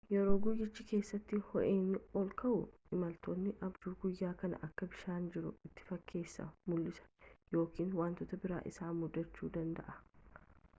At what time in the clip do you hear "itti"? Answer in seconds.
5.71-5.87